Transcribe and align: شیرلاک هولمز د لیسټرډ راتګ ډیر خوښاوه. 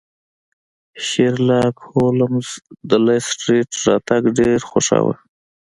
شیرلاک 1.07 1.75
هولمز 1.89 2.47
د 2.89 2.91
لیسټرډ 3.05 3.69
راتګ 3.85 4.23
ډیر 4.39 4.59
خوښاوه. 4.69 5.15